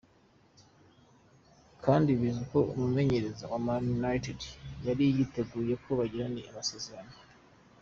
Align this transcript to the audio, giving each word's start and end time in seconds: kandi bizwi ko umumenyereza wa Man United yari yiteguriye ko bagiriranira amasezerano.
kandi 1.85 2.09
bizwi 2.19 2.43
ko 2.51 2.59
umumenyereza 2.73 3.43
wa 3.51 3.59
Man 3.67 3.83
United 3.99 4.39
yari 4.85 5.05
yiteguriye 5.15 5.75
ko 5.83 5.89
bagiriranira 5.99 6.47
amasezerano. 6.51 7.13